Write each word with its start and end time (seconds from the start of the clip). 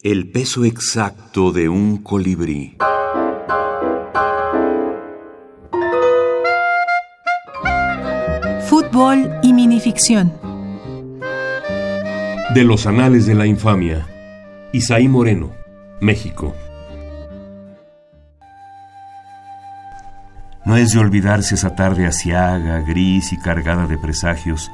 El 0.00 0.30
peso 0.30 0.64
exacto 0.64 1.50
de 1.50 1.68
un 1.68 1.96
colibrí. 1.96 2.76
Fútbol 8.68 9.28
y 9.42 9.52
minificción. 9.52 10.32
De 12.54 12.62
los 12.62 12.86
anales 12.86 13.26
de 13.26 13.34
la 13.34 13.46
infamia. 13.46 14.06
Isaí 14.72 15.08
Moreno, 15.08 15.50
México. 16.00 16.54
No 20.64 20.76
es 20.76 20.92
de 20.92 21.00
olvidarse 21.00 21.56
esa 21.56 21.74
tarde 21.74 22.06
asiaga, 22.06 22.78
gris 22.82 23.32
y 23.32 23.36
cargada 23.36 23.88
de 23.88 23.98
presagios, 23.98 24.70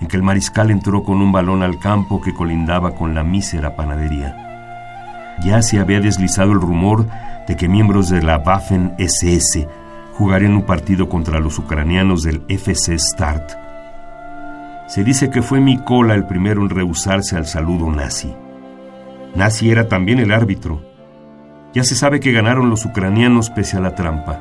en 0.00 0.06
que 0.06 0.16
el 0.16 0.22
mariscal 0.22 0.70
entró 0.70 1.02
con 1.02 1.20
un 1.20 1.32
balón 1.32 1.64
al 1.64 1.80
campo 1.80 2.20
que 2.20 2.32
colindaba 2.32 2.94
con 2.94 3.16
la 3.16 3.24
mísera 3.24 3.74
panadería. 3.74 4.44
Ya 5.42 5.62
se 5.62 5.78
había 5.78 6.00
deslizado 6.00 6.52
el 6.52 6.60
rumor 6.60 7.06
de 7.46 7.56
que 7.56 7.68
miembros 7.68 8.08
de 8.08 8.22
la 8.22 8.38
Waffen 8.38 8.94
SS 8.98 9.66
jugarían 10.14 10.54
un 10.54 10.62
partido 10.62 11.08
contra 11.08 11.38
los 11.38 11.58
ucranianos 11.58 12.24
del 12.24 12.42
FC 12.48 12.98
Start. 12.98 13.52
Se 14.88 15.04
dice 15.04 15.30
que 15.30 15.42
fue 15.42 15.60
Mikola 15.60 16.14
el 16.14 16.26
primero 16.26 16.62
en 16.62 16.70
rehusarse 16.70 17.36
al 17.36 17.46
saludo 17.46 17.90
nazi. 17.90 18.34
Nazi 19.34 19.70
era 19.70 19.86
también 19.86 20.18
el 20.18 20.32
árbitro. 20.32 20.82
Ya 21.72 21.84
se 21.84 21.94
sabe 21.94 22.18
que 22.18 22.32
ganaron 22.32 22.70
los 22.70 22.84
ucranianos 22.84 23.50
pese 23.50 23.76
a 23.76 23.80
la 23.80 23.94
trampa. 23.94 24.40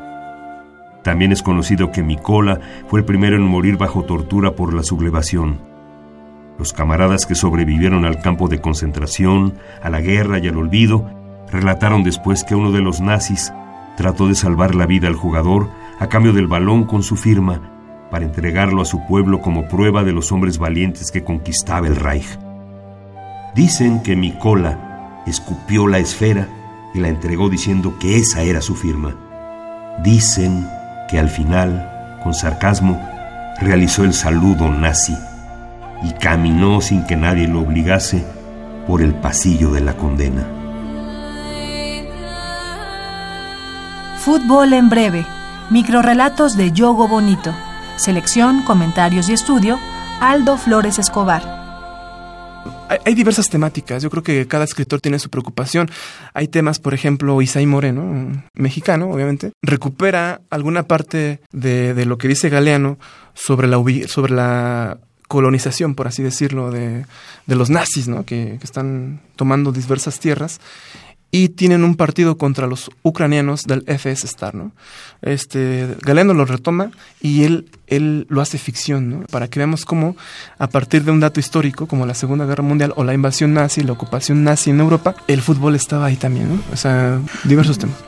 También 1.03 1.31
es 1.31 1.43
conocido 1.43 1.91
que 1.91 2.01
Mikola 2.01 2.59
fue 2.87 3.01
el 3.01 3.05
primero 3.05 3.35
en 3.35 3.43
morir 3.43 3.77
bajo 3.77 4.03
tortura 4.03 4.51
por 4.55 4.73
la 4.73 4.83
sublevación. 4.83 5.76
Los 6.57 6.73
camaradas 6.73 7.25
que 7.25 7.35
sobrevivieron 7.35 8.05
al 8.05 8.19
campo 8.19 8.47
de 8.47 8.59
concentración, 8.59 9.53
a 9.83 9.89
la 9.89 10.01
guerra 10.01 10.39
y 10.39 10.47
al 10.47 10.57
olvido, 10.57 11.07
relataron 11.51 12.03
después 12.03 12.43
que 12.43 12.55
uno 12.55 12.71
de 12.71 12.81
los 12.81 12.99
nazis 12.99 13.53
trató 13.95 14.27
de 14.27 14.35
salvar 14.35 14.73
la 14.73 14.87
vida 14.87 15.07
al 15.07 15.15
jugador 15.15 15.69
a 15.99 16.07
cambio 16.07 16.33
del 16.33 16.47
balón 16.47 16.85
con 16.85 17.03
su 17.03 17.15
firma 17.15 18.07
para 18.09 18.25
entregarlo 18.25 18.81
a 18.81 18.85
su 18.85 19.05
pueblo 19.05 19.41
como 19.41 19.67
prueba 19.67 20.03
de 20.03 20.13
los 20.13 20.31
hombres 20.31 20.57
valientes 20.57 21.11
que 21.11 21.23
conquistaba 21.23 21.87
el 21.87 21.95
Reich. 21.95 22.39
Dicen 23.53 24.01
que 24.01 24.15
Mikola 24.15 25.23
escupió 25.27 25.87
la 25.87 25.99
esfera 25.99 26.47
y 26.93 26.99
la 26.99 27.09
entregó 27.09 27.49
diciendo 27.49 27.97
que 27.99 28.17
esa 28.17 28.41
era 28.41 28.61
su 28.61 28.75
firma. 28.75 29.15
Dicen 30.03 30.67
que 31.09 31.19
al 31.19 31.29
final, 31.29 32.19
con 32.23 32.33
sarcasmo, 32.33 32.99
realizó 33.59 34.03
el 34.03 34.13
saludo 34.13 34.69
nazi 34.69 35.15
y 36.03 36.11
caminó 36.13 36.81
sin 36.81 37.05
que 37.05 37.15
nadie 37.15 37.47
lo 37.47 37.61
obligase 37.61 38.23
por 38.87 39.01
el 39.01 39.13
pasillo 39.15 39.71
de 39.71 39.81
la 39.81 39.95
condena. 39.95 40.45
Fútbol 44.19 44.73
en 44.73 44.89
breve. 44.89 45.25
Microrelatos 45.69 46.57
de 46.57 46.71
Yogo 46.71 47.07
Bonito. 47.07 47.53
Selección, 47.95 48.61
comentarios 48.63 49.29
y 49.29 49.33
estudio. 49.33 49.79
Aldo 50.19 50.57
Flores 50.57 50.99
Escobar. 50.99 51.57
Hay, 53.05 53.15
diversas 53.15 53.49
temáticas. 53.49 54.01
Yo 54.01 54.09
creo 54.09 54.23
que 54.23 54.47
cada 54.47 54.63
escritor 54.63 55.01
tiene 55.01 55.19
su 55.19 55.29
preocupación. 55.29 55.89
Hay 56.33 56.47
temas, 56.47 56.79
por 56.79 56.93
ejemplo, 56.93 57.41
Isaí 57.41 57.65
Moreno, 57.65 58.43
mexicano, 58.53 59.09
obviamente, 59.09 59.51
recupera 59.61 60.41
alguna 60.49 60.83
parte 60.83 61.41
de, 61.51 62.05
lo 62.05 62.17
que 62.17 62.29
dice 62.29 62.49
Galeano 62.49 62.97
sobre 63.33 63.67
la, 63.67 63.83
sobre 64.07 64.33
la 64.33 64.99
colonización, 65.27 65.95
por 65.95 66.07
así 66.07 66.23
decirlo, 66.23 66.71
de, 66.71 67.05
los 67.47 67.69
nazis, 67.69 68.07
¿no? 68.07 68.25
que, 68.25 68.57
que 68.59 68.65
están 68.65 69.21
tomando 69.35 69.71
diversas 69.71 70.19
tierras 70.19 70.59
y 71.29 71.49
tienen 71.49 71.83
un 71.83 71.95
partido 71.95 72.37
contra 72.37 72.67
los 72.67 72.89
ucranianos 73.03 73.65
del 73.65 73.83
FS 73.85 74.25
Star, 74.25 74.55
¿no? 74.55 74.71
Este, 75.21 75.95
Galeno 76.01 76.33
lo 76.33 76.45
retoma 76.45 76.91
y 77.21 77.43
él, 77.43 77.69
él 77.87 78.25
lo 78.29 78.41
hace 78.41 78.57
ficción, 78.57 79.09
¿no? 79.09 79.19
Para 79.27 79.49
que 79.49 79.59
veamos 79.59 79.83
cómo, 79.83 80.15
a 80.57 80.67
partir 80.67 81.03
de 81.03 81.11
un 81.11 81.19
dato 81.19 81.39
histórico, 81.39 81.85
como 81.87 82.05
la 82.05 82.13
Segunda 82.13 82.45
Guerra 82.45 82.63
Mundial 82.63 82.93
o 82.95 83.03
la 83.03 83.13
invasión 83.13 83.53
nazi, 83.53 83.81
la 83.83 83.91
ocupación 83.91 84.43
nazi 84.43 84.69
en 84.69 84.79
Europa, 84.79 85.15
el 85.27 85.41
fútbol 85.41 85.75
estaba 85.75 86.05
ahí 86.05 86.15
también, 86.15 86.55
¿no? 86.55 86.61
O 86.71 86.77
sea, 86.77 87.19
diversos 87.43 87.77
temas. 87.77 88.06